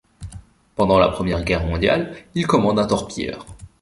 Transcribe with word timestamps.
Pendant 0.75 0.97
la 0.97 1.09
Première 1.09 1.43
Guerre 1.43 1.63
mondiale, 1.67 2.15
il 2.33 2.47
commande 2.47 2.79
un 2.79 2.87
torpilleur. 2.87 3.45